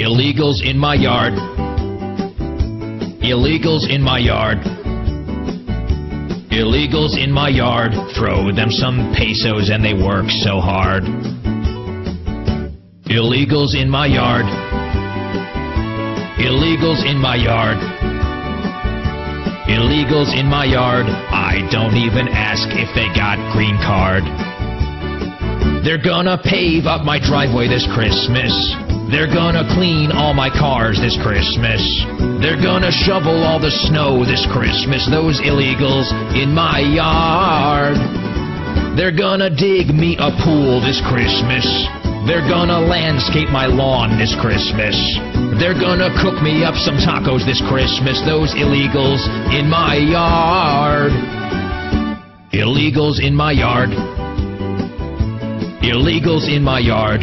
[0.00, 1.34] Illegals in my yard.
[3.20, 4.56] Illegals in my yard.
[6.48, 7.92] Illegals in my yard.
[8.16, 11.02] Throw them some pesos and they work so hard.
[13.12, 14.46] Illegals in my yard.
[16.40, 17.76] Illegals in my yard.
[19.68, 21.04] Illegals in my yard.
[21.04, 24.24] I don't even ask if they got green card.
[25.84, 28.89] They're gonna pave up my driveway this Christmas.
[29.10, 31.82] They're gonna clean all my cars this Christmas.
[32.38, 35.02] They're gonna shovel all the snow this Christmas.
[35.10, 36.06] Those illegals
[36.38, 37.98] in my yard.
[38.96, 41.66] They're gonna dig me a pool this Christmas.
[42.22, 44.94] They're gonna landscape my lawn this Christmas.
[45.58, 48.22] They're gonna cook me up some tacos this Christmas.
[48.22, 51.10] Those illegals in my yard.
[52.54, 53.90] Illegals in my yard.
[55.82, 57.22] Illegals in my yard.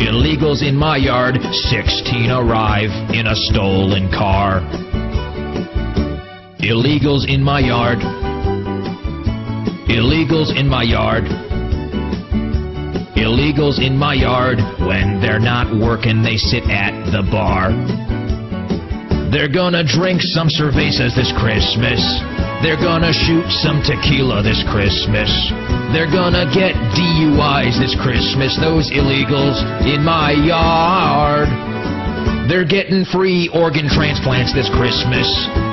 [0.00, 1.36] Illegals in my yard.
[1.52, 4.60] 16 arrive in a stolen car.
[6.60, 7.98] Illegals in my yard.
[9.88, 11.24] Illegals in my yard.
[13.14, 14.58] Illegals in my yard.
[14.80, 17.70] When they're not working, they sit at the bar.
[19.30, 22.00] They're gonna drink some cervezas this Christmas.
[22.60, 25.32] They're gonna shoot some tequila this Christmas.
[25.96, 28.52] They're gonna get DUIs this Christmas.
[28.60, 29.56] Those illegals
[29.88, 31.48] in my yard.
[32.52, 35.24] They're getting free organ transplants this Christmas.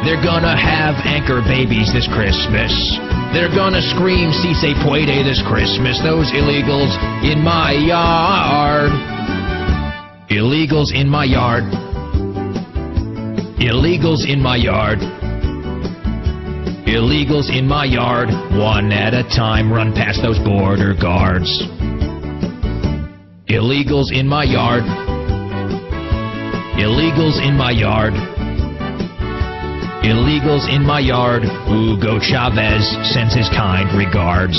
[0.07, 2.71] They're gonna have anchor babies this Christmas.
[3.35, 5.99] They're gonna scream si se puede this Christmas.
[5.99, 6.95] Those illegals
[7.27, 8.95] in my yard.
[10.31, 11.63] Illegals in my yard.
[13.59, 14.99] Illegals in my yard.
[16.87, 18.29] Illegals in my yard.
[18.55, 21.51] One at a time run past those border guards.
[23.51, 24.83] Illegals in my yard.
[26.79, 28.13] Illegals in my yard.
[30.07, 31.43] Illegals in my yard.
[31.67, 34.55] Hugo Chavez sends his kind regards.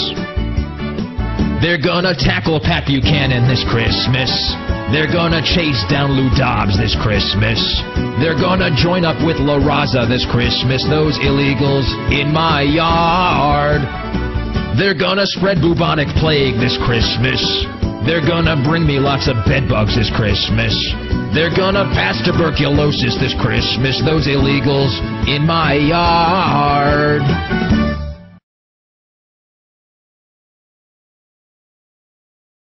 [1.65, 4.29] They're gonna tackle Pat Buchanan this Christmas.
[4.89, 7.61] They're gonna chase down Lou Dobbs this Christmas.
[8.25, 10.81] They're gonna join up with La Raza this Christmas.
[10.89, 13.85] Those illegals in my yard.
[14.79, 17.41] They're gonna spread bubonic plague this Christmas.
[18.09, 20.73] They're gonna bring me lots of bedbugs this Christmas.
[21.35, 24.01] They're gonna pass tuberculosis this Christmas.
[24.01, 24.97] Those illegals
[25.29, 27.21] in my yard.